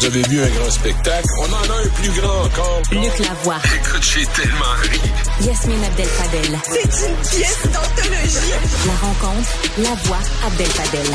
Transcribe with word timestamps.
Vous 0.00 0.06
avez 0.06 0.22
vu 0.22 0.40
un 0.40 0.48
grand 0.48 0.70
spectacle? 0.70 1.26
On 1.40 1.52
en 1.52 1.74
a 1.74 1.82
un 1.84 1.88
plus 1.88 2.10
grand 2.20 2.44
encore. 2.44 2.82
Luc 2.92 3.18
Lavoie. 3.18 3.56
Écoute, 3.74 4.02
j'ai 4.02 4.26
tellement 4.26 4.64
ri. 4.82 5.00
Yasmine 5.44 5.82
Abdel-Fadel. 5.84 6.58
C'est 6.62 7.08
une 7.08 7.16
pièce 7.16 7.62
d'anthologie. 7.64 8.52
La 8.86 8.94
rencontre, 8.94 9.48
la 9.78 9.94
voix 10.04 10.18
Abdel-Fadel. 10.46 11.06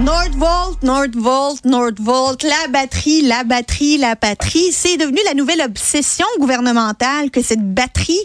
Nordvolt, 0.00 0.82
Nordvolt, 0.82 1.64
Nordvolt, 1.64 2.42
la 2.42 2.68
batterie, 2.68 3.22
la 3.22 3.44
batterie, 3.44 3.98
la 3.98 4.16
batterie. 4.16 4.72
C'est 4.72 4.96
devenu 4.96 5.20
la 5.26 5.34
nouvelle 5.34 5.60
obsession 5.60 6.26
gouvernementale 6.40 7.30
que 7.30 7.42
cette 7.42 7.74
batterie 7.74 8.24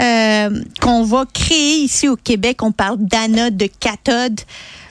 euh, 0.00 0.62
qu'on 0.80 1.02
va 1.02 1.24
créer 1.32 1.78
ici 1.78 2.06
au 2.06 2.16
Québec, 2.16 2.62
on 2.62 2.70
parle 2.70 2.98
d'anode, 3.00 3.56
de 3.56 3.68
cathode. 3.80 4.40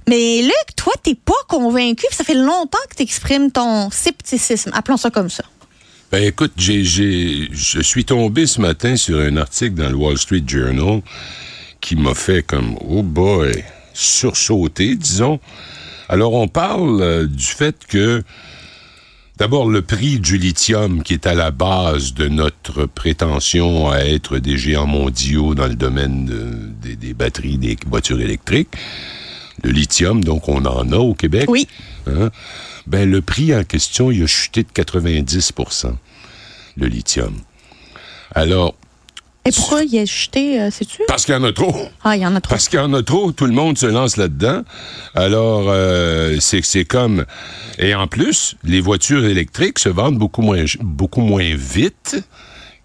Mais 0.08 0.42
Luc, 0.42 0.76
toi, 0.76 0.94
t'es 1.02 1.16
pas 1.16 1.34
convaincu. 1.48 2.06
Ça 2.12 2.24
fait 2.24 2.36
longtemps 2.36 2.78
que 2.90 2.96
tu 2.96 3.04
exprimes 3.04 3.52
ton 3.52 3.90
scepticisme. 3.90 4.72
Appelons 4.74 4.98
ça 4.98 5.10
comme 5.10 5.30
ça. 5.30 5.44
Ben 6.12 6.24
écoute, 6.24 6.54
j'ai, 6.58 6.84
je 6.84 7.82
suis 7.82 8.06
tombé 8.06 8.46
ce 8.46 8.62
matin 8.62 8.96
sur 8.96 9.20
un 9.20 9.38
article 9.38 9.74
dans 9.74 9.90
le 9.90 9.96
Wall 9.96 10.18
Street 10.18 10.44
Journal 10.46 11.02
qui 11.82 11.96
m'a 11.96 12.14
fait 12.14 12.44
comme, 12.44 12.78
oh 12.88 13.02
boy, 13.02 13.64
sursauter, 13.94 14.96
disons. 14.96 15.40
Alors 16.08 16.34
on 16.34 16.48
parle 16.48 17.02
euh, 17.02 17.28
du 17.28 17.44
fait 17.44 17.76
que, 17.88 18.24
d'abord, 19.38 19.68
le 19.68 19.82
prix 19.82 20.20
du 20.20 20.38
lithium 20.38 21.02
qui 21.02 21.14
est 21.14 21.26
à 21.26 21.34
la 21.34 21.50
base 21.50 22.14
de 22.14 22.28
notre 22.28 22.86
prétention 22.86 23.90
à 23.90 23.98
être 24.00 24.38
des 24.38 24.58
géants 24.58 24.86
mondiaux 24.88 25.56
dans 25.56 25.68
le 25.68 25.76
domaine 25.76 26.26
de- 26.26 26.70
des, 26.88 26.96
des 26.96 27.14
batteries 27.16 27.58
des 27.58 27.78
voitures 27.88 28.22
électriques, 28.22 28.70
le 29.64 29.72
lithium, 29.72 30.24
donc 30.24 30.48
on 30.50 30.66
en 30.66 30.92
a 30.92 30.98
au 30.98 31.14
Québec. 31.14 31.46
Oui. 31.50 31.68
Hein? 32.08 32.30
Ben, 32.88 33.10
le 33.10 33.22
prix 33.22 33.56
en 33.56 33.64
question, 33.64 34.12
il 34.12 34.24
a 34.24 34.28
chuté 34.28 34.64
de 34.64 34.70
90% 34.70 35.94
le 36.78 36.88
lithium. 36.88 37.34
Alors, 38.34 38.76
Et 39.46 39.52
pourquoi 39.52 39.84
il 39.84 39.98
a 40.00 40.06
jeté, 40.06 40.60
euh, 40.60 40.70
sais-tu? 40.72 41.02
parce 41.08 41.26
qu'il 41.26 41.34
y 41.34 41.38
en 41.38 41.44
a 41.44 41.54
trop. 41.54 41.74
Ah, 42.04 42.16
il 42.18 42.22
y 42.22 42.26
en 42.26 42.36
a 42.36 42.42
trop. 42.42 42.50
Parce 42.52 42.68
qu'il 42.68 42.80
y 42.80 42.82
en 42.82 42.94
a 42.94 43.02
trop, 43.02 43.32
tout 43.32 43.46
le 43.46 43.54
monde 43.54 43.78
se 43.78 43.86
lance 43.86 44.18
là-dedans. 44.18 44.64
Alors, 45.14 45.66
euh, 45.70 46.38
c'est 46.40 46.62
c'est 46.64 46.86
comme... 46.86 47.26
Et 47.80 47.96
en 47.96 48.08
plus, 48.08 48.56
les 48.64 48.82
voitures 48.82 49.24
électriques 49.26 49.80
se 49.80 49.90
vendent 49.90 50.18
beaucoup 50.18 50.42
moins, 50.42 50.66
beaucoup 50.82 51.22
moins 51.22 51.56
vite 51.56 52.18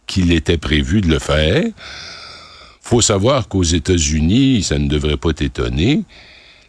qu'il 0.06 0.32
était 0.32 0.58
prévu 0.58 1.00
de 1.00 1.08
le 1.08 1.18
faire. 1.18 1.64
faut 2.80 3.00
savoir 3.00 3.48
qu'aux 3.48 3.62
États-Unis, 3.62 4.62
ça 4.64 4.78
ne 4.78 4.88
devrait 4.88 5.16
pas 5.16 5.32
t'étonner, 5.32 6.02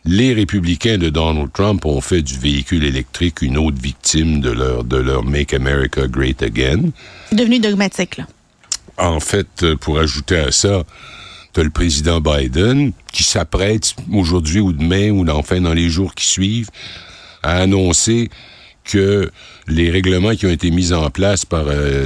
les 0.05 0.33
républicains 0.33 0.97
de 0.97 1.09
Donald 1.09 1.51
Trump 1.53 1.85
ont 1.85 2.01
fait 2.01 2.21
du 2.21 2.37
véhicule 2.37 2.83
électrique 2.83 3.41
une 3.41 3.57
autre 3.57 3.77
victime 3.81 4.41
de 4.41 4.51
leur, 4.51 4.83
de 4.83 4.97
leur 4.97 5.23
Make 5.23 5.53
America 5.53 6.07
Great 6.07 6.41
Again. 6.41 6.91
C'est 7.29 7.35
devenu 7.35 7.59
dogmatique, 7.59 8.17
là. 8.17 8.27
En 8.97 9.19
fait, 9.19 9.63
euh, 9.63 9.75
pour 9.75 9.99
ajouter 9.99 10.37
à 10.37 10.51
ça, 10.51 10.83
tu 11.53 11.63
le 11.63 11.69
président 11.69 12.21
Biden 12.21 12.93
qui 13.11 13.23
s'apprête 13.23 13.95
aujourd'hui 14.11 14.59
ou 14.59 14.73
demain 14.73 15.11
ou 15.11 15.27
enfin 15.29 15.59
dans 15.59 15.73
les 15.73 15.89
jours 15.89 16.15
qui 16.15 16.25
suivent 16.25 16.69
à 17.43 17.57
annoncer 17.57 18.29
que 18.83 19.29
les 19.67 19.91
règlements 19.91 20.35
qui 20.35 20.45
ont 20.45 20.51
été 20.51 20.71
mis 20.71 20.91
en 20.93 21.09
place 21.09 21.45
par 21.45 21.65
euh, 21.67 22.05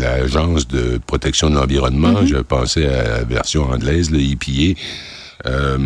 l'Agence 0.00 0.66
de 0.66 1.00
protection 1.06 1.50
de 1.50 1.54
l'environnement, 1.54 2.26
je 2.26 2.36
pensais 2.36 2.86
à 2.86 3.08
la 3.08 3.24
version 3.24 3.64
anglaise, 3.70 4.10
le 4.10 4.20
EPA, 4.20 4.78
euh, 5.46 5.78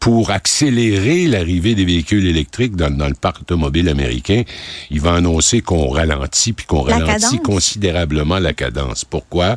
pour 0.00 0.30
accélérer 0.30 1.26
l'arrivée 1.26 1.74
des 1.74 1.84
véhicules 1.84 2.26
électriques 2.26 2.76
dans, 2.76 2.90
dans 2.90 3.08
le 3.08 3.14
parc 3.14 3.40
automobile 3.42 3.88
américain, 3.88 4.42
il 4.90 5.00
va 5.00 5.14
annoncer 5.14 5.60
qu'on 5.60 5.88
ralentit, 5.88 6.52
puis 6.52 6.66
qu'on 6.66 6.82
ralentit 6.82 7.06
cadence? 7.06 7.40
considérablement 7.42 8.38
la 8.38 8.52
cadence. 8.52 9.04
Pourquoi? 9.04 9.56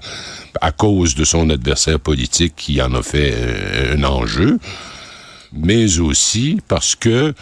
À 0.59 0.71
cause 0.71 1.15
de 1.15 1.25
son 1.25 1.49
adversaire 1.49 1.99
politique 1.99 2.53
qui 2.55 2.81
en 2.81 2.93
a 2.95 3.03
fait 3.03 3.33
euh, 3.35 3.95
un 3.95 4.03
enjeu, 4.03 4.57
mais 5.53 5.99
aussi 5.99 6.59
parce 6.67 6.95
que 6.95 7.33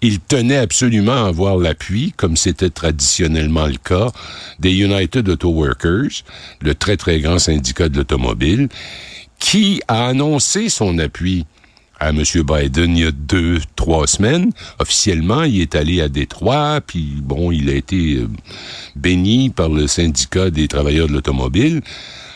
il 0.00 0.20
tenait 0.20 0.56
absolument 0.56 1.24
à 1.24 1.28
avoir 1.28 1.56
l'appui, 1.56 2.14
comme 2.16 2.36
c'était 2.36 2.70
traditionnellement 2.70 3.66
le 3.66 3.76
cas, 3.76 4.12
des 4.60 4.72
United 4.72 5.28
Auto 5.28 5.50
Workers, 5.50 6.22
le 6.60 6.74
très 6.74 6.96
très 6.96 7.20
grand 7.20 7.38
syndicat 7.38 7.88
de 7.88 7.98
l'automobile, 7.98 8.68
qui 9.38 9.82
a 9.88 10.06
annoncé 10.06 10.68
son 10.68 10.98
appui 10.98 11.44
à 11.98 12.10
M. 12.10 12.22
Biden 12.22 12.96
il 12.96 13.04
y 13.04 13.06
a 13.06 13.12
deux, 13.12 13.58
trois 13.74 14.06
semaines. 14.06 14.52
Officiellement, 14.78 15.42
il 15.42 15.60
est 15.60 15.74
allé 15.74 16.00
à 16.00 16.08
Détroit, 16.08 16.80
puis 16.86 17.14
bon, 17.22 17.50
il 17.52 17.70
a 17.70 17.74
été 17.74 18.16
euh, 18.16 18.28
béni 18.94 19.50
par 19.50 19.68
le 19.68 19.86
syndicat 19.86 20.50
des 20.50 20.68
travailleurs 20.68 21.08
de 21.08 21.12
l'automobile. 21.12 21.82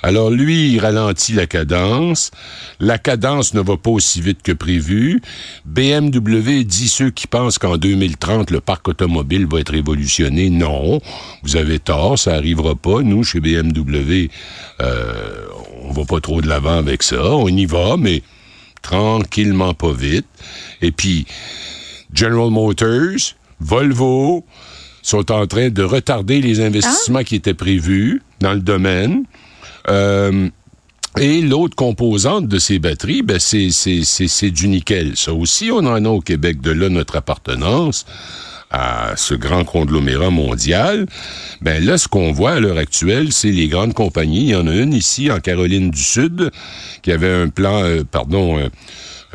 Alors 0.03 0.31
lui, 0.31 0.73
il 0.73 0.79
ralentit 0.79 1.35
la 1.35 1.47
cadence. 1.47 2.31
La 2.79 2.97
cadence 2.97 3.53
ne 3.53 3.61
va 3.61 3.77
pas 3.77 3.91
aussi 3.91 4.21
vite 4.21 4.43
que 4.43 4.53
prévu. 4.53 5.21
BMW 5.67 6.65
dit 6.65 6.89
ceux 6.89 7.11
qui 7.11 7.27
pensent 7.27 7.59
qu'en 7.59 7.77
2030, 7.77 8.51
le 8.51 8.61
parc 8.61 8.89
automobile 8.89 9.47
va 9.47 9.61
être 9.61 9.73
révolutionné. 9.73 10.49
Non, 10.49 11.01
vous 11.43 11.57
avez 11.57 11.79
tort, 11.79 12.19
ça 12.19 12.35
arrivera 12.35 12.75
pas. 12.75 13.03
Nous, 13.03 13.25
chez 13.25 13.41
BMW, 13.41 14.31
euh, 14.81 15.47
on 15.83 15.93
va 15.93 16.05
pas 16.05 16.21
trop 16.21 16.41
de 16.41 16.49
l'avant 16.49 16.79
avec 16.79 17.03
ça. 17.03 17.23
On 17.23 17.49
y 17.49 17.67
va, 17.67 17.97
mais 17.99 18.23
tranquillement, 18.83 19.75
pas 19.75 19.93
vite. 19.93 20.27
Et 20.83 20.93
puis, 20.93 21.27
General 22.13 22.51
Motors, 22.51 23.35
Volvo 23.61 24.45
sont 25.03 25.31
en 25.33 25.47
train 25.47 25.71
de 25.71 25.83
retarder 25.83 26.41
les 26.41 26.61
investissements 26.61 27.23
qui 27.23 27.37
étaient 27.37 27.55
prévus 27.55 28.23
dans 28.41 28.53
le 28.53 28.61
domaine. 28.61 29.25
Euh, 29.89 30.49
et 31.19 31.43
l'autre 31.43 31.75
composante 31.75 32.47
de 32.47 32.59
ces 32.59 32.79
batteries, 32.79 33.23
ben 33.23 33.39
c'est 33.41 34.51
du 34.51 34.69
nickel. 34.69 35.17
Ça 35.17 35.33
aussi, 35.33 35.71
on 35.73 35.79
en 35.79 36.05
a 36.05 36.09
au 36.09 36.21
Québec. 36.21 36.61
De 36.61 36.71
là, 36.71 36.89
notre 36.89 37.17
appartenance 37.17 38.07
à 38.71 39.15
ce 39.17 39.35
grand 39.35 39.65
conglomérat 39.65 40.31
mondial. 40.31 41.07
Ben 41.61 41.85
là, 41.85 41.99
ce 41.99 42.09
qu'on 42.09 42.33
voit 42.33 42.53
à 42.53 42.61
l'heure 42.61 42.79
actuelle, 42.79 43.33
c'est 43.33 43.51
les 43.51 43.69
grandes 43.69 43.95
compagnies. 43.95 44.43
Il 44.43 44.51
y 44.51 44.55
en 44.55 44.67
a 44.67 44.75
une 44.75 44.95
ici, 44.95 45.31
en 45.31 45.41
Caroline 45.41 45.91
du 45.91 46.03
Sud, 46.03 46.51
qui 47.03 47.13
avait 47.13 47.33
un 47.33 47.49
plan, 47.49 47.83
euh, 47.83 48.03
pardon, 48.09 48.59
euh, 48.59 48.69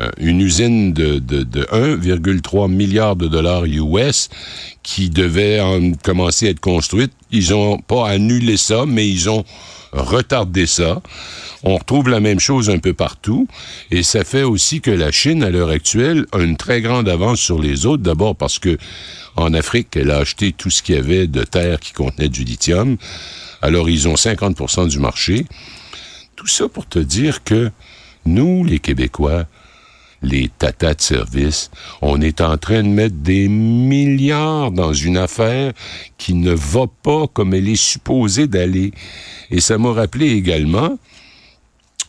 euh, 0.00 0.10
une 0.18 0.40
usine 0.40 0.92
de, 0.92 1.18
de, 1.18 1.42
de 1.42 1.62
1,3 1.64 2.70
milliard 2.70 3.16
de 3.16 3.28
dollars 3.28 3.64
US 3.64 4.28
qui 4.82 5.08
devait 5.08 5.60
en 5.60 5.92
commencer 5.92 6.48
à 6.48 6.50
être 6.50 6.60
construite. 6.60 7.12
Ils 7.30 7.54
ont 7.54 7.78
pas 7.78 8.08
annulé 8.08 8.56
ça, 8.56 8.84
mais 8.86 9.08
ils 9.08 9.30
ont 9.30 9.44
retardé 9.92 10.66
ça. 10.66 11.00
On 11.62 11.76
retrouve 11.78 12.08
la 12.08 12.20
même 12.20 12.40
chose 12.40 12.68
un 12.68 12.78
peu 12.78 12.92
partout. 12.92 13.48
Et 13.90 14.02
ça 14.02 14.24
fait 14.24 14.42
aussi 14.42 14.80
que 14.80 14.90
la 14.90 15.10
Chine, 15.10 15.42
à 15.42 15.50
l'heure 15.50 15.70
actuelle, 15.70 16.26
a 16.32 16.38
une 16.38 16.56
très 16.56 16.80
grande 16.82 17.08
avance 17.08 17.40
sur 17.40 17.60
les 17.60 17.86
autres. 17.86 18.02
D'abord 18.02 18.36
parce 18.36 18.58
que 18.58 18.76
en 19.36 19.54
Afrique, 19.54 19.96
elle 19.96 20.10
a 20.10 20.18
acheté 20.18 20.52
tout 20.52 20.70
ce 20.70 20.82
qu'il 20.82 20.94
y 20.94 20.98
avait 20.98 21.26
de 21.26 21.44
terre 21.44 21.80
qui 21.80 21.92
contenait 21.92 22.28
du 22.28 22.44
lithium. 22.44 22.96
Alors, 23.62 23.88
ils 23.88 24.08
ont 24.08 24.14
50% 24.14 24.88
du 24.88 24.98
marché. 24.98 25.46
Tout 26.36 26.46
ça 26.46 26.68
pour 26.68 26.86
te 26.86 26.98
dire 26.98 27.44
que 27.44 27.70
nous, 28.24 28.64
les 28.64 28.78
Québécois, 28.78 29.46
les 30.22 30.48
tatas 30.48 30.94
de 30.94 31.00
service, 31.00 31.70
on 32.02 32.20
est 32.20 32.40
en 32.40 32.56
train 32.56 32.82
de 32.82 32.88
mettre 32.88 33.16
des 33.16 33.48
milliards 33.48 34.70
dans 34.70 34.92
une 34.92 35.16
affaire 35.16 35.72
qui 36.18 36.34
ne 36.34 36.52
va 36.52 36.86
pas 37.02 37.26
comme 37.28 37.54
elle 37.54 37.68
est 37.68 37.76
supposée 37.76 38.46
d'aller. 38.46 38.92
Et 39.50 39.60
ça 39.60 39.78
m'a 39.78 39.92
rappelé 39.92 40.30
également 40.30 40.98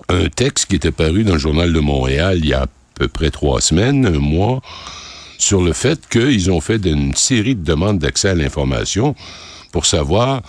un 0.10 0.30
texte 0.30 0.68
qui 0.68 0.76
était 0.76 0.92
paru 0.92 1.24
dans 1.24 1.34
le 1.34 1.40
journal 1.40 1.74
de 1.74 1.80
Montréal 1.80 2.40
il 2.40 2.48
y 2.48 2.54
a 2.54 2.64
à 2.64 2.68
peu 2.96 3.08
près 3.08 3.30
trois 3.30 3.62
semaines, 3.62 4.06
un 4.06 4.20
mois, 4.20 4.62
sur 5.38 5.62
le 5.62 5.74
fait 5.74 6.00
qu'ils 6.10 6.52
ont 6.52 6.62
fait 6.62 6.84
une 6.86 7.16
série 7.16 7.56
de 7.56 7.64
demandes 7.64 8.00
d'accès 8.00 8.30
à 8.30 8.36
l'information 8.36 9.16
pour 9.72 9.86
savoir 9.86 10.42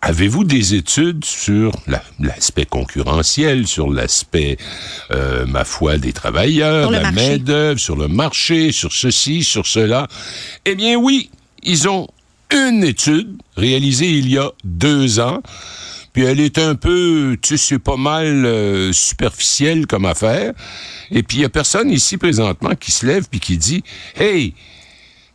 Avez-vous 0.00 0.44
des 0.44 0.76
études 0.76 1.24
sur 1.24 1.72
la- 1.88 2.04
l'aspect 2.20 2.66
concurrentiel, 2.66 3.66
sur 3.66 3.90
l'aspect, 3.90 4.56
euh, 5.10 5.44
ma 5.44 5.64
foi, 5.64 5.98
des 5.98 6.12
travailleurs, 6.12 6.88
la 6.92 7.10
main-d'œuvre, 7.10 7.80
sur 7.80 7.96
le 7.96 8.06
marché, 8.06 8.70
sur 8.70 8.92
ceci, 8.92 9.42
sur 9.42 9.66
cela? 9.66 10.06
Eh 10.64 10.76
bien, 10.76 10.94
oui, 10.94 11.30
ils 11.64 11.88
ont 11.88 12.06
une 12.54 12.84
étude 12.84 13.38
réalisée 13.56 14.08
il 14.12 14.30
y 14.30 14.38
a 14.38 14.52
deux 14.62 15.18
ans, 15.18 15.42
puis 16.18 16.26
elle 16.26 16.40
est 16.40 16.58
un 16.58 16.74
peu, 16.74 17.36
tu 17.40 17.56
sais, 17.56 17.78
pas 17.78 17.96
mal 17.96 18.44
euh, 18.44 18.92
superficielle 18.92 19.86
comme 19.86 20.04
affaire. 20.04 20.52
Et 21.12 21.22
puis 21.22 21.36
il 21.36 21.40
y 21.42 21.44
a 21.44 21.48
personne 21.48 21.92
ici 21.92 22.16
présentement 22.16 22.74
qui 22.74 22.90
se 22.90 23.06
lève 23.06 23.28
puis 23.30 23.38
qui 23.38 23.56
dit, 23.56 23.84
hey, 24.16 24.52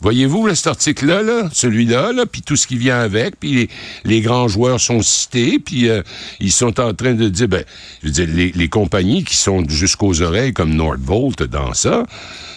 Voyez-vous 0.01 0.53
cet 0.53 0.67
article-là, 0.67 1.23
là, 1.23 1.49
celui-là, 1.53 2.11
là, 2.11 2.25
puis 2.25 2.41
tout 2.41 2.57
ce 2.57 2.67
qui 2.67 2.75
vient 2.75 2.99
avec, 2.99 3.39
puis 3.39 3.53
les, 3.53 3.69
les 4.03 4.19
grands 4.19 4.49
joueurs 4.49 4.81
sont 4.81 5.01
cités, 5.01 5.59
puis 5.59 5.87
euh, 5.87 6.01
ils 6.41 6.51
sont 6.51 6.77
en 6.81 6.93
train 6.93 7.13
de 7.13 7.29
dire, 7.29 7.47
ben, 7.47 7.63
je 8.01 8.07
veux 8.07 8.13
dire, 8.13 8.27
les, 8.27 8.51
les 8.51 8.67
compagnies 8.67 9.23
qui 9.23 9.37
sont 9.37 9.63
jusqu'aux 9.69 10.21
oreilles 10.21 10.51
comme 10.51 10.75
Nordvolt 10.75 11.43
dans 11.43 11.73
ça, 11.73 12.03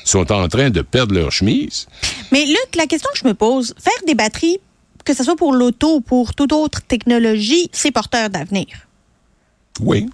sont 0.02 0.32
en 0.32 0.48
train 0.48 0.70
de 0.70 0.82
perdre 0.82 1.14
leur 1.14 1.30
chemise. 1.30 1.86
Mais 2.32 2.44
Luc, 2.46 2.74
la 2.74 2.86
question 2.88 3.08
que 3.12 3.20
je 3.20 3.28
me 3.28 3.34
pose, 3.34 3.76
faire 3.78 4.02
des 4.08 4.16
batteries, 4.16 4.58
que 5.06 5.14
ce 5.14 5.24
soit 5.24 5.36
pour 5.36 5.52
l'auto 5.54 5.96
ou 5.96 6.00
pour 6.02 6.34
toute 6.34 6.52
autre 6.52 6.82
technologie, 6.82 7.70
c'est 7.72 7.90
porteur 7.92 8.28
d'avenir. 8.28 8.66
Oui. 9.80 10.06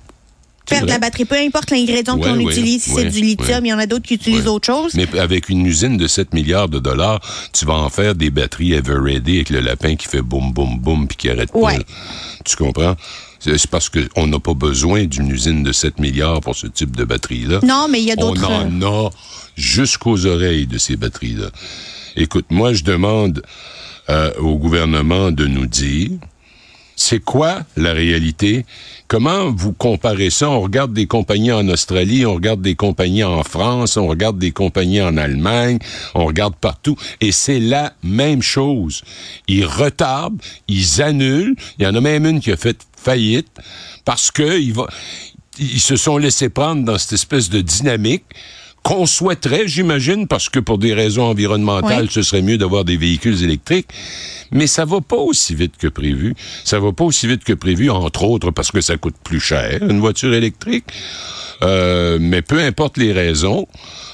de 0.71 0.87
la 0.87 0.99
batterie, 0.99 1.25
peu 1.25 1.37
importe 1.37 1.71
l'ingrédient 1.71 2.17
Ouais, 2.17 2.23
qu'on 2.23 2.37
ouais, 2.37 2.53
utilise, 2.53 2.85
si 2.85 2.91
ouais, 2.93 3.03
c'est 3.03 3.11
du 3.11 3.21
lithium, 3.21 3.65
il 3.67 3.69
y 3.69 3.73
en 3.73 3.79
a 3.79 3.87
d'autres 3.87 4.07
qui 4.07 4.15
utilisent 4.15 4.47
autre 4.47 4.67
chose. 4.67 4.95
Mais 4.95 5.07
avec 5.19 5.49
une 5.49 5.67
usine 5.67 5.97
de 5.97 6.07
7 6.07 6.33
milliards 6.35 6.69
de 6.69 6.79
dollars, 6.79 7.21
tu 7.53 7.65
vas 7.67 7.75
en 7.75 7.91
faire 7.91 8.15
des 8.15 8.31
batteries 8.31 8.73
Everready 8.75 9.37
avec 9.37 9.51
le 9.51 9.61
lapin 9.61 9.97
qui 9.97 10.07
fait 10.09 10.23
boum, 10.23 10.53
boum, 10.53 10.79
boum, 10.79 11.09
puis 11.09 11.17
qui 11.17 11.29
arrête 11.31 11.53
pas. 11.53 11.75
Tu 12.45 12.57
comprends? 12.57 12.95
C'est 13.41 13.67
parce 13.67 13.89
qu'on 13.89 14.27
n'a 14.29 14.39
pas 14.39 14.55
besoin 14.55 15.05
d'une 15.07 15.29
usine 15.31 15.65
de 15.65 15.73
7 15.73 15.99
milliards 15.99 16.41
pour 16.41 16.55
ce 16.55 16.69
type 16.69 16.95
de 16.95 17.05
batterie-là. 17.05 17.59
Non, 17.65 17.89
mais 17.91 18.01
il 18.01 18.07
y 18.07 18.13
a 18.13 18.15
On 18.19 18.31
d'autres. 18.33 18.49
euh, 18.49 18.65
en 18.69 18.83
a 18.83 19.11
jusqu'aux 19.57 20.27
oreilles 20.27 20.67
de 20.69 20.79
ces 20.79 20.97
batteries-là. 20.97 21.51
Écoute, 22.15 22.47
moi, 22.51 22.73
je 22.73 22.85
demande 22.85 23.43
euh, 24.09 24.33
au 24.39 24.57
gouvernement 24.57 25.31
de 25.31 25.47
nous 25.47 25.67
dire 25.67 26.11
c'est 26.97 27.21
quoi 27.21 27.63
la 27.77 27.93
réalité? 27.93 28.65
Comment 29.09 29.51
vous 29.51 29.73
comparez 29.73 30.31
ça? 30.31 30.49
On 30.51 30.61
regarde 30.61 30.93
des 30.93 31.07
compagnies 31.07 31.53
en 31.53 31.69
Australie, 31.69 32.25
on 32.25 32.35
regarde 32.35 32.63
des 32.63 32.77
compagnies 32.77 33.25
en 33.25 33.43
France, 33.43 33.97
on 33.97 34.07
regarde 34.07 34.39
des 34.39 34.53
compagnies 34.53 35.03
en 35.03 35.17
Allemagne, 35.17 35.79
on 36.15 36.25
regarde 36.25 36.55
partout, 36.55 36.97
et 37.21 37.33
c'est 37.33 37.61
la 37.61 37.93
même 38.03 38.43
chose. 38.43 39.03
Ils 39.49 39.67
retardent, 39.67 40.41
ils 40.69 41.03
annulent. 41.03 41.57
Il 41.79 41.85
y 41.85 41.87
en 41.87 41.95
a 41.95 42.01
même 42.01 42.27
une 42.27 42.41
qui 42.41 42.53
a 42.53 42.57
fait 42.57 42.79
faillite 42.97 43.49
parce 44.05 44.31
que 44.31 44.61
il 44.61 44.73
va, 44.73 44.87
ils 45.59 45.81
se 45.81 45.97
sont 45.97 46.19
laissés 46.19 46.49
prendre 46.49 46.85
dans 46.85 46.99
cette 46.99 47.13
espèce 47.13 47.51
de 47.51 47.61
dynamique 47.61 48.25
qu'on 48.83 49.07
souhaiterait, 49.07 49.69
j'imagine, 49.69 50.27
parce 50.27 50.49
que 50.49 50.59
pour 50.59 50.79
des 50.79 50.93
raisons 50.93 51.25
environnementales, 51.25 52.05
Oui. 52.05 52.11
ce 52.11 52.23
serait 52.23 52.43
mieux 52.43 52.59
d'avoir 52.59 52.85
des 52.85 52.97
véhicules 52.97 53.43
électriques. 53.45 53.89
Mais 54.51 54.67
ça 54.67 54.85
va 54.85 55.01
pas 55.01 55.17
aussi 55.17 55.55
vite 55.55 55.77
que 55.79 55.87
prévu. 55.87 56.35
Ça 56.65 56.79
va 56.81 56.93
pas 56.93 57.05
aussi 57.05 57.27
vite 57.27 57.45
que 57.45 57.53
prévu, 57.53 57.91
entre 57.91 58.25
autres 58.25 58.51
parce 58.51 58.71
que 58.73 58.81
ça 58.81 58.97
coûte 58.97 59.15
plus 59.23 59.41
cher, 59.41 59.79
une 59.83 60.01
voiture 60.01 60.35
électrique. 60.35 60.85
Euh, 61.63 62.19
mais 62.21 62.43
peu 62.43 62.61
importe 62.61 62.97
les 62.99 63.13
raisons, 63.13 63.67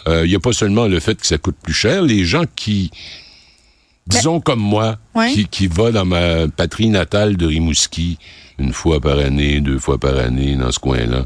euh, 0.06 0.26
il 0.26 0.28
n'y 0.28 0.36
a 0.36 0.40
pas 0.40 0.52
seulement 0.52 0.86
le 0.86 1.00
fait 1.00 1.18
que 1.18 1.26
ça 1.26 1.38
coûte 1.38 1.56
plus 1.62 1.72
cher. 1.72 2.02
Les 2.02 2.24
gens 2.24 2.44
qui, 2.54 2.90
disons 4.06 4.38
comme 4.40 4.60
moi, 4.60 4.98
qui, 5.32 5.46
qui 5.48 5.66
va 5.66 5.90
dans 5.92 6.04
ma 6.04 6.46
patrie 6.48 6.88
natale 6.88 7.36
de 7.36 7.46
Rimouski 7.46 8.18
une 8.58 8.72
fois 8.72 9.00
par 9.00 9.18
année, 9.18 9.60
deux 9.60 9.78
fois 9.78 9.98
par 9.98 10.18
année 10.18 10.56
dans 10.56 10.70
ce 10.72 10.78
coin-là, 10.78 11.24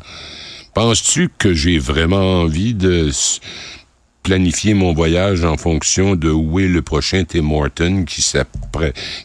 penses-tu 0.75 1.29
que 1.39 1.53
j'ai 1.55 1.79
vraiment 1.79 2.41
envie 2.43 2.75
de 2.75 3.11
planifier 4.23 4.75
mon 4.75 4.93
voyage 4.93 5.45
en 5.45 5.57
fonction 5.57 6.15
de 6.15 6.31
où 6.31 6.61
est 6.61 6.69
le 6.69 6.81
prochain 6.83 7.25
Tim 7.25 7.51
Horton 7.51 8.05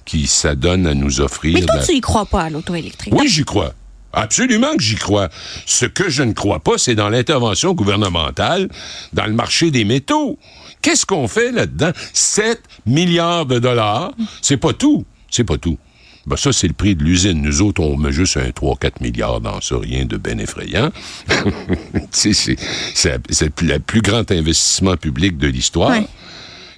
qui 0.05 0.27
s'adonne 0.27 0.88
à 0.88 0.94
nous 0.94 1.21
offrir 1.21 1.53
Mais 1.53 1.65
toi, 1.65 1.75
la- 1.75 1.85
tu 1.85 1.94
y 1.94 2.01
crois 2.01 2.25
pas 2.25 2.44
à 2.44 2.49
l'auto 2.49 2.73
électrique. 2.75 3.13
oui, 3.15 3.27
j'y 3.27 3.44
crois. 3.45 3.73
Absolument 4.13 4.75
que 4.75 4.81
j'y 4.81 4.95
crois. 4.95 5.29
Ce 5.67 5.85
que 5.85 6.09
je 6.09 6.23
ne 6.23 6.33
crois 6.33 6.59
pas, 6.59 6.77
c'est 6.77 6.95
dans 6.95 7.09
l'intervention 7.09 7.73
gouvernementale, 7.73 8.69
dans 9.13 9.25
le 9.25 9.33
marché 9.33 9.69
des 9.69 9.85
métaux. 9.85 10.39
Qu'est-ce 10.81 11.05
qu'on 11.05 11.27
fait 11.27 11.51
là-dedans? 11.51 11.91
7 12.13 12.59
milliards 12.88 13.45
de 13.45 13.59
dollars. 13.59 14.13
C'est 14.41 14.57
pas 14.57 14.73
tout. 14.73 15.05
C'est 15.29 15.44
pas 15.44 15.57
tout. 15.57 15.77
Ben 16.27 16.35
ça, 16.35 16.51
c'est 16.51 16.68
le 16.68 16.74
prix 16.74 16.94
de 16.95 17.03
l'usine. 17.03 17.41
Nous 17.41 17.62
autres, 17.62 17.81
on 17.81 17.95
met 17.97 18.12
juste 18.12 18.35
un 18.38 18.50
3-4 18.50 19.01
milliards 19.01 19.39
dans 19.41 19.62
ça, 19.62 19.77
rien 19.79 20.06
de 20.06 20.18
ben 20.18 20.39
effrayant. 20.39 20.91
C'est 22.12 22.33
le 23.62 23.79
plus- 23.79 24.01
grand 24.01 24.29
investissement 24.31 24.97
public 24.97 25.38
de 25.38 25.47
l'histoire. 25.47 25.91
Ouais. 25.91 26.06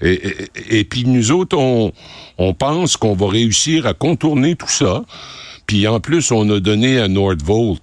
Et, 0.01 0.13
et- 0.13 0.79
et 0.79 0.83
puis 0.83 1.03
nous 1.05 1.31
autres, 1.31 1.57
on, 1.57 1.91
on 2.37 2.53
pense 2.53 2.95
qu'on 2.95 3.15
va 3.15 3.27
réussir 3.27 3.85
à 3.85 3.93
contourner 3.93 4.55
tout 4.55 4.69
ça. 4.69 5.03
Puis 5.65 5.87
en 5.87 5.99
plus, 5.99 6.31
on 6.31 6.49
a 6.51 6.59
donné 6.59 6.99
à 6.99 7.07
Nordvolt 7.07 7.81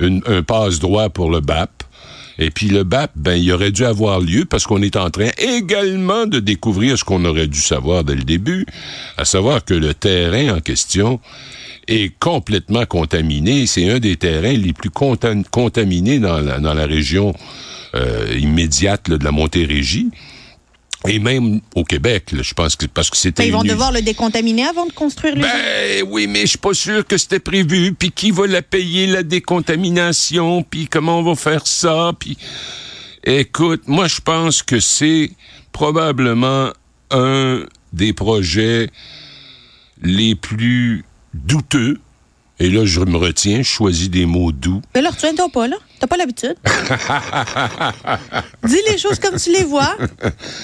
une- 0.00 0.22
un 0.26 0.42
passe-droit 0.42 1.08
pour 1.10 1.30
le 1.30 1.40
BAP. 1.40 1.70
Et 2.42 2.50
puis 2.50 2.68
le 2.68 2.82
BAP, 2.82 3.12
ben, 3.14 3.34
il 3.34 3.52
aurait 3.52 3.70
dû 3.70 3.84
avoir 3.84 4.20
lieu 4.20 4.44
parce 4.44 4.66
qu'on 4.66 4.82
est 4.82 4.96
en 4.96 5.10
train 5.10 5.30
également 5.38 6.26
de 6.26 6.40
découvrir 6.40 6.98
ce 6.98 7.04
qu'on 7.04 7.24
aurait 7.24 7.46
dû 7.46 7.60
savoir 7.60 8.02
dès 8.02 8.16
le 8.16 8.24
début, 8.24 8.66
à 9.16 9.24
savoir 9.24 9.64
que 9.64 9.74
le 9.74 9.94
terrain 9.94 10.56
en 10.56 10.60
question 10.60 11.20
est 11.86 12.12
complètement 12.18 12.84
contaminé. 12.84 13.66
C'est 13.66 13.88
un 13.88 14.00
des 14.00 14.16
terrains 14.16 14.54
les 14.54 14.72
plus 14.72 14.90
contam- 14.90 15.44
contaminés 15.50 16.18
dans 16.18 16.40
la, 16.40 16.86
région 16.86 17.32
euh, 17.94 18.36
immédiate 18.36 19.08
de 19.08 19.22
la 19.22 19.30
Montérégie. 19.30 20.10
Et 21.08 21.18
même 21.18 21.60
au 21.74 21.84
Québec, 21.84 22.30
là, 22.32 22.42
je 22.42 22.54
pense 22.54 22.76
que 22.76 22.86
parce 22.86 23.10
que 23.10 23.16
c'était 23.16 23.46
ils 23.46 23.52
vont 23.52 23.62
une 23.62 23.68
devoir 23.70 23.90
le 23.90 24.02
décontaminer 24.02 24.66
avant 24.66 24.86
de 24.86 24.92
construire 24.92 25.34
l'usine. 25.34 25.50
ben 25.50 26.04
oui, 26.08 26.26
mais 26.28 26.42
je 26.42 26.46
suis 26.46 26.58
pas 26.58 26.74
sûr 26.74 27.04
que 27.06 27.16
c'était 27.16 27.40
prévu. 27.40 27.92
Puis 27.92 28.12
qui 28.12 28.30
va 28.30 28.46
la 28.46 28.62
payer, 28.62 29.06
la 29.06 29.22
décontamination? 29.22 30.62
Puis 30.62 30.86
comment 30.86 31.18
on 31.18 31.22
va 31.22 31.34
faire 31.34 31.66
ça? 31.66 32.12
Puis 32.18 32.38
écoute, 33.24 33.82
moi 33.86 34.06
je 34.06 34.20
pense 34.20 34.62
que 34.62 34.78
c'est 34.78 35.32
probablement 35.72 36.70
un 37.10 37.64
des 37.92 38.12
projets 38.12 38.88
les 40.02 40.34
plus 40.34 41.04
douteux. 41.34 41.98
Et 42.58 42.70
là, 42.70 42.84
je 42.84 43.00
me 43.00 43.16
retiens, 43.16 43.58
je 43.58 43.68
choisis 43.68 44.08
des 44.08 44.26
mots 44.26 44.52
doux. 44.52 44.82
Mais 44.94 45.00
là, 45.00 45.10
retiens-toi 45.10 45.48
pas, 45.48 45.66
là. 45.66 45.76
T'as 46.02 46.08
pas 46.08 46.16
l'habitude? 46.16 46.56
Dis 48.66 48.78
les 48.90 48.98
choses 48.98 49.20
comme 49.20 49.36
tu 49.38 49.52
les 49.52 49.62
vois. 49.62 49.94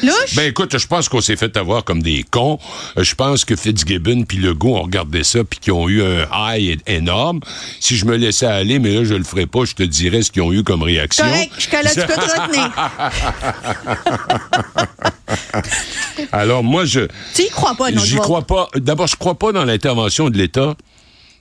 Louche? 0.02 0.34
Ben 0.34 0.48
écoute, 0.48 0.76
je 0.76 0.86
pense 0.88 1.08
qu'on 1.08 1.20
s'est 1.20 1.36
fait 1.36 1.56
avoir 1.56 1.84
comme 1.84 2.02
des 2.02 2.24
cons. 2.28 2.58
Euh, 2.98 3.04
Je 3.04 3.14
pense 3.14 3.44
que 3.44 3.54
Fitzgibbon 3.54 4.24
puis 4.24 4.38
Legault 4.38 4.76
ont 4.76 4.82
regardé 4.82 5.22
ça 5.22 5.44
puis 5.44 5.60
qu'ils 5.60 5.74
ont 5.74 5.88
eu 5.88 6.02
un 6.02 6.26
high 6.32 6.80
énorme. 6.88 7.38
Si 7.78 7.96
je 7.96 8.04
me 8.04 8.16
laissais 8.16 8.46
aller, 8.46 8.80
mais 8.80 8.92
là 8.92 9.04
je 9.04 9.14
le 9.14 9.22
ferais 9.22 9.46
pas, 9.46 9.64
je 9.64 9.74
te 9.74 9.84
dirais 9.84 10.22
ce 10.22 10.32
qu'ils 10.32 10.42
ont 10.42 10.52
eu 10.52 10.64
comme 10.64 10.82
réaction. 10.82 11.24
correct, 11.24 11.52
jusqu'à 11.54 11.82
là, 11.82 11.90
tu 11.94 12.00
peux 12.00 12.14
te 12.14 12.20
retenir. 12.40 12.72
Alors 16.32 16.64
moi 16.64 16.84
je 16.84 17.06
Tu 17.36 17.42
y 17.42 17.48
crois 17.48 17.76
pas, 17.76 17.92
notre 17.92 18.04
j'y 18.04 18.16
crois 18.16 18.42
pas. 18.42 18.68
D'abord, 18.74 19.06
je 19.06 19.14
crois 19.14 19.38
pas 19.38 19.52
dans 19.52 19.64
l'intervention 19.64 20.30
de 20.30 20.36
l'État 20.36 20.74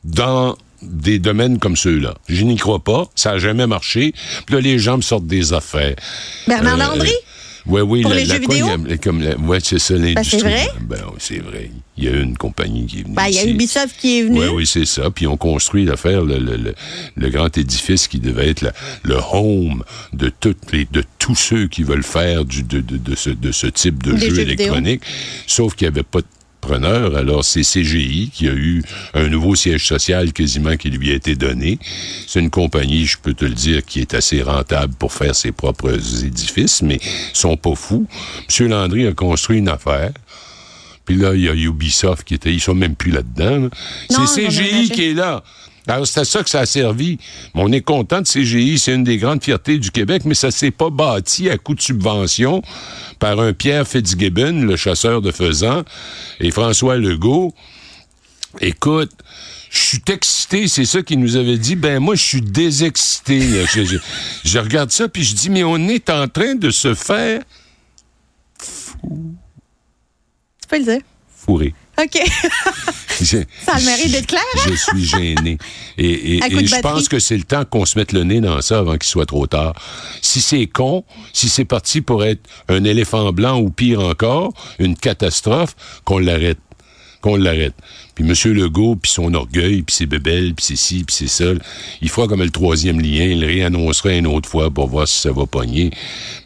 dans 0.04 0.56
des 0.82 1.20
domaines 1.20 1.60
comme 1.60 1.76
ceux-là. 1.76 2.16
Je 2.28 2.44
n'y 2.44 2.56
crois 2.58 2.80
pas. 2.84 3.10
Ça 3.16 3.32
a 3.32 3.38
jamais 3.38 3.68
marché. 3.68 4.14
Puis 4.46 4.56
là, 4.56 4.62
les 4.62 4.80
gens 4.80 4.98
me 4.98 5.02
sortent 5.02 5.28
des 5.28 5.54
affaires. 5.54 5.96
Bernard 6.48 6.76
Euh, 6.76 6.78
Landry? 6.96 7.12
Oui, 7.70 7.82
oui. 7.82 8.02
Pour 8.02 8.12
la- 8.12 8.18
les 8.18 8.26
la 8.26 8.36
jeux 8.36 8.42
quoi, 8.44 8.56
vidéo? 8.56 8.70
il 8.86 8.92
y 8.92 8.94
a- 8.94 8.98
comme 8.98 9.22
la- 9.22 9.36
ouais, 9.36 9.58
c'est 9.62 9.78
ça, 9.78 9.96
l'industrie. 9.96 10.24
c'est 10.30 10.40
vrai? 10.40 10.68
Ben, 10.84 11.02
c'est 11.20 11.40
vrai. 11.40 11.70
Il 11.98 12.06
y 12.06 12.08
a 12.08 12.12
une 12.12 12.38
compagnie 12.38 12.86
qui 12.86 13.00
est 13.00 13.04
venue 13.04 13.14
Ben, 13.16 13.28
il 13.28 13.36
y 13.36 13.40
a. 13.40 13.44
Ubisoft 13.46 13.94
qui 14.00 14.20
est 14.20 14.24
venu. 14.24 14.40
Oui, 14.40 14.46
oui, 14.48 14.66
c'est 14.66 14.86
ça. 14.86 15.10
Puis 15.12 15.28
on 15.28 15.36
construit 15.36 15.84
l'affaire, 15.84 16.22
le, 16.24 16.38
le, 16.38 16.56
le, 16.56 16.76
le 17.18 17.30
grand 17.30 17.58
édifice 17.58 18.08
qui 18.08 18.20
devait 18.20 18.48
être 18.48 18.62
la- 18.62 18.72
le 19.04 19.18
home 19.34 19.84
de, 20.14 20.30
toutes 20.40 20.72
les, 20.72 20.86
de 20.90 21.04
tous 21.20 21.36
ceux 21.36 21.68
qui 21.68 21.84
veulent 21.84 22.04
faire 22.06 22.46
du, 22.46 22.64
de, 22.64 22.80
de, 22.80 22.96
de 22.96 23.16
ce, 23.16 23.32
de 23.32 23.52
ce 23.52 23.68
type 23.68 24.02
de 24.02 24.14
Des 24.14 24.20
jeu 24.30 24.36
vidéo. 24.44 24.44
électronique. 24.44 25.02
Sauf 25.46 25.76
qu'il 25.76 25.90
n'y 25.90 25.94
avait 25.94 26.04
pas 26.04 26.22
de 26.22 26.28
Alors, 26.74 27.44
c'est 27.44 27.62
CGI 27.62 28.30
qui 28.34 28.48
a 28.48 28.54
eu 28.54 28.84
un 29.14 29.28
nouveau 29.28 29.56
siège 29.56 29.86
social 29.88 30.34
quasiment 30.34 30.76
qui 30.78 30.90
lui 30.90 31.12
a 31.12 31.16
été 31.16 31.36
donné. 31.36 31.80
C'est 32.28 32.40
une 32.40 32.50
compagnie, 32.50 33.06
je 33.06 33.18
peux 33.18 33.34
te 33.34 33.46
le 33.46 33.54
dire, 33.54 33.86
qui 33.86 34.02
est 34.02 34.14
assez 34.14 34.42
rentable 34.42 34.94
pour 34.96 35.14
faire 35.14 35.36
ses 35.36 35.52
propres 35.52 35.94
édifices, 36.24 36.82
mais 36.82 37.00
ils 37.02 37.38
sont 37.38 37.58
pas 37.58 37.76
fous. 37.76 38.08
M. 38.60 38.68
Landry 38.70 39.08
a 39.08 39.14
construit 39.14 39.60
une 39.60 39.70
affaire. 39.70 40.12
Puis 41.06 41.16
là, 41.16 41.34
il 41.34 41.42
y 41.42 41.50
a 41.50 41.54
Ubisoft 41.54 42.28
qui 42.28 42.34
était. 42.34 42.52
Ils 42.54 42.60
sont 42.60 42.76
même 42.76 42.96
plus 42.96 43.12
là-dedans. 43.12 43.70
là. 43.70 43.70
C'est 44.10 44.48
CGI 44.50 44.90
qui 44.90 45.12
est 45.12 45.14
là. 45.14 45.44
Alors, 45.88 46.06
c'est 46.08 46.20
à 46.20 46.26
ça 46.26 46.44
que 46.44 46.50
ça 46.50 46.62
a 46.62 46.66
servi. 46.66 47.18
Mais 47.56 47.62
on 47.64 47.72
est 47.72 47.82
content 47.82 48.22
de 48.22 48.28
CGI. 48.28 48.78
C'est 48.78 48.94
une 48.94 49.04
des 49.04 49.18
grandes 49.18 49.44
fiertés 49.44 49.78
du 49.78 49.92
Québec, 49.92 50.24
mais 50.26 50.34
ça 50.34 50.52
s'est 50.52 50.72
pas 50.72 50.90
bâti 50.90 51.50
à 51.50 51.58
coup 51.58 51.76
de 51.76 51.82
subvention 51.82 52.62
par 53.20 53.40
un 53.40 53.54
Pierre 53.54 53.88
Fitzgibbon, 53.88 54.64
le 54.66 54.76
chasseur 54.76 55.22
de 55.22 55.32
faisans, 55.32 55.84
et 56.40 56.52
François 56.52 56.98
Legault. 56.98 57.54
Écoute, 58.60 59.12
je 59.70 59.80
suis 59.80 60.02
excité, 60.10 60.68
c'est 60.68 60.86
ça 60.86 61.02
qu'il 61.04 61.20
nous 61.20 61.36
avait 61.36 61.58
dit. 61.58 61.76
Ben 61.76 62.00
moi, 62.00 62.16
je 62.16 62.24
suis 62.24 62.42
désexcité. 62.42 63.42
Je, 63.74 63.84
je- 63.86 63.98
je 64.46 64.60
regarde 64.60 64.92
ça, 64.92 65.08
puis 65.08 65.24
je 65.24 65.36
dis, 65.36 65.50
mais 65.50 65.64
on 65.64 65.78
est 65.90 66.10
en 66.10 66.28
train 66.28 66.56
de 66.56 66.70
se 66.70 66.94
faire 66.96 67.42
Tu 68.62 70.68
peux 70.70 70.78
le 70.80 70.84
dire. 70.84 71.02
fourrer. 71.36 71.74
OK. 72.00 72.20
Ça 73.26 73.74
a 73.74 73.80
le 73.80 73.86
mérite 73.86 74.12
d'être 74.12 74.28
clair, 74.28 74.42
hein? 74.56 74.60
Je 74.70 74.74
suis 74.76 75.06
gêné. 75.06 75.58
Et, 75.98 76.36
et- 76.38 76.66
je 76.68 76.80
pense 76.82 77.08
que 77.10 77.20
c'est 77.20 77.38
le 77.38 77.44
temps 77.44 77.66
qu'on 77.66 77.86
se 77.86 77.98
mette 77.98 78.12
le 78.12 78.24
nez 78.24 78.42
dans 78.42 78.62
ça 78.62 78.80
avant 78.80 78.94
qu'il 78.98 79.08
soit 79.10 79.26
trop 79.26 79.48
tard. 79.48 79.74
Si 80.22 80.42
c'est 80.42 80.68
con, 80.68 81.04
si 81.34 81.50
c'est 81.50 81.66
parti 81.66 82.02
pour 82.02 82.24
être 82.24 82.42
un 82.70 82.84
éléphant 82.84 83.32
blanc 83.32 83.60
ou 83.60 83.70
pire 83.70 84.02
encore, 84.02 84.54
une 84.80 84.96
catastrophe, 84.96 85.76
qu'on 86.04 86.20
l'arrête. 86.20 86.60
Qu'on 87.22 87.36
l'arrête. 87.36 87.74
Puis 88.16 88.24
M. 88.28 88.54
Legault, 88.54 88.96
puis 88.96 89.12
son 89.12 89.34
orgueil, 89.34 89.84
puis 89.84 89.96
ses 89.96 90.06
bébelles, 90.08 90.54
puis 90.56 90.66
c'est 90.66 90.76
ci, 90.76 91.04
puis 91.04 91.16
c'est 91.16 91.28
ça, 91.28 91.52
il 92.02 92.10
fera 92.10 92.28
comme 92.28 92.42
le 92.42 92.50
troisième 92.50 93.00
lien, 93.00 93.26
il 93.26 93.42
le 93.42 93.48
réannoncera 93.48 94.12
une 94.14 94.26
autre 94.28 94.50
fois 94.50 94.72
pour 94.72 94.88
voir 94.88 95.08
si 95.08 95.20
ça 95.20 95.32
va 95.32 95.46
pogner. 95.46 95.92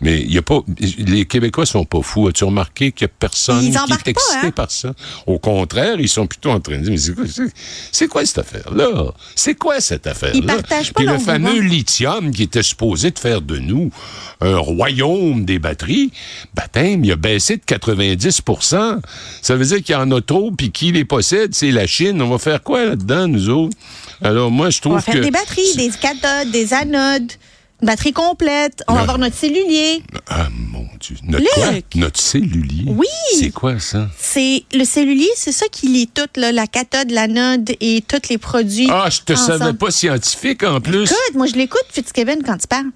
Mais 0.01 0.19
il 0.21 0.31
y 0.33 0.37
a 0.37 0.41
pas... 0.41 0.59
Les 0.97 1.25
Québécois 1.25 1.65
sont 1.65 1.85
pas 1.85 2.01
fous. 2.01 2.27
As-tu 2.27 2.43
remarqué 2.43 2.91
qu'il 2.91 3.05
y 3.05 3.09
a 3.09 3.13
personne 3.17 3.61
qui 3.61 3.69
est 3.69 3.73
pas, 3.75 3.97
excité 4.05 4.47
hein? 4.47 4.51
par 4.51 4.69
ça? 4.71 4.93
Au 5.27 5.39
contraire, 5.39 5.95
ils 5.99 6.09
sont 6.09 6.27
plutôt 6.27 6.51
en 6.51 6.59
train 6.59 6.77
de 6.77 6.83
dire, 6.83 6.91
mais 6.91 6.97
c'est 6.97 7.13
quoi, 7.15 7.25
c'est- 7.27 7.53
c'est 7.91 8.07
quoi 8.07 8.25
cette 8.25 8.39
affaire-là? 8.39 9.13
C'est 9.35 9.55
quoi 9.55 9.79
cette 9.79 10.07
affaire-là? 10.07 10.37
Ils 10.39 10.45
partagent 10.45 10.93
pas 10.93 11.03
Puis 11.03 11.11
le 11.11 11.19
fameux 11.19 11.59
lithium 11.61 12.31
qui 12.31 12.43
était 12.43 12.63
supposé 12.63 13.11
de 13.11 13.19
faire 13.19 13.41
de 13.41 13.57
nous 13.59 13.91
un 14.41 14.57
royaume 14.57 15.45
des 15.45 15.59
batteries, 15.59 16.11
baptême, 16.55 17.05
il 17.05 17.11
a 17.11 17.15
baissé 17.15 17.57
de 17.57 17.61
90% 17.65 18.99
Ça 19.41 19.55
veut 19.55 19.65
dire 19.65 19.83
qu'il 19.83 19.93
y 19.93 19.97
en 19.97 20.11
a 20.11 20.21
trop, 20.21 20.51
puis 20.61 20.69
qui 20.69 20.91
les 20.91 21.05
possède, 21.05 21.55
c'est 21.55 21.71
la 21.71 21.87
Chine. 21.87 22.21
On 22.21 22.29
va 22.29 22.37
faire 22.37 22.61
quoi 22.61 22.85
là-dedans, 22.85 23.27
nous 23.27 23.49
autres? 23.49 23.75
Alors, 24.21 24.51
moi, 24.51 24.69
je 24.69 24.77
On 24.77 24.81
trouve 24.81 24.93
va 24.93 25.01
faire 25.01 25.15
que... 25.15 25.19
des 25.19 25.31
batteries, 25.31 25.75
des 25.75 25.89
cathodes, 25.89 26.51
des 26.51 26.75
anodes, 26.75 27.31
une 27.81 27.87
batterie 27.87 28.13
complète. 28.13 28.83
On 28.87 28.93
va 28.93 28.99
avoir 28.99 29.17
notre 29.17 29.35
cellulier. 29.35 30.03
Ah, 30.29 30.49
Notre 31.23 31.43
Luc! 31.43 31.49
quoi? 31.53 31.71
Notre 31.95 32.19
cellulier? 32.19 32.83
Oui! 32.87 33.07
C'est 33.39 33.49
quoi, 33.51 33.79
ça? 33.79 34.07
C'est 34.17 34.63
le 34.73 34.83
cellulier, 34.85 35.29
c'est 35.35 35.51
ça 35.51 35.65
qui 35.71 35.87
lie 35.87 36.07
tout, 36.07 36.27
là, 36.35 36.51
la 36.51 36.67
cathode, 36.67 37.11
l'anode 37.11 37.71
et 37.79 38.03
tous 38.07 38.29
les 38.29 38.37
produits. 38.37 38.87
Ah, 38.91 39.09
je 39.09 39.19
te 39.21 39.33
ensemble. 39.33 39.59
savais 39.59 39.73
pas 39.73 39.91
scientifique, 39.91 40.63
en 40.63 40.79
plus. 40.81 41.03
Écoute, 41.03 41.35
moi 41.35 41.47
je 41.47 41.53
l'écoute, 41.55 41.85
Fitzkevin, 41.91 42.41
quand 42.45 42.57
tu 42.57 42.67
parles. 42.67 42.91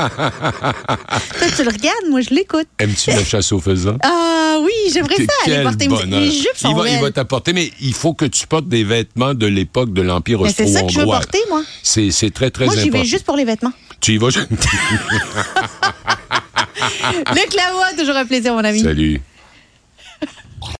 Toi, 0.00 1.46
tu 1.56 1.62
le 1.64 1.70
regardes, 1.70 2.08
moi 2.10 2.20
je 2.20 2.30
l'écoute. 2.30 2.66
Aimes-tu 2.78 3.10
la 3.10 3.24
chasse 3.24 3.52
aux 3.52 3.60
faisans? 3.60 3.96
Ah 4.02 4.58
oui, 4.62 4.70
j'aimerais 4.92 5.16
ça 5.16 5.32
aller 5.46 5.62
porter 5.62 5.88
mes- 5.88 5.96
bonheur. 5.96 6.20
mes 6.20 6.30
jupes 6.30 6.48
il 6.62 6.74
va, 6.74 6.88
il 6.88 6.92
belles. 6.94 7.00
va 7.02 7.10
t'apporter, 7.10 7.52
mais 7.52 7.70
il 7.80 7.94
faut 7.94 8.14
que 8.14 8.24
tu 8.26 8.46
portes 8.46 8.68
des 8.68 8.84
vêtements 8.84 9.34
de 9.34 9.46
l'époque 9.46 9.92
de 9.92 10.02
l'Empire 10.02 10.40
Mais 10.42 10.52
c'est 10.52 10.66
ça 10.66 10.82
que 10.82 10.88
je 10.88 10.98
veux 11.00 11.04
austro-hongrois. 11.06 11.18
porter, 11.20 11.38
moi. 11.48 11.62
C'est, 11.82 12.10
très, 12.32 12.50
très 12.50 12.66
Moi, 12.66 12.74
j'y 12.74 12.82
important. 12.82 12.98
vais 12.98 13.04
juste 13.04 13.24
pour 13.24 13.36
les 13.36 13.44
vêtements. 13.44 13.72
Tu 14.00 14.12
y 14.14 14.18
vas... 14.18 14.28
Luc 17.34 17.54
Lavoie, 17.54 17.92
toujours 17.98 18.16
un 18.16 18.24
plaisir, 18.24 18.54
mon 18.54 18.64
ami. 18.64 18.80
Salut. 18.80 19.20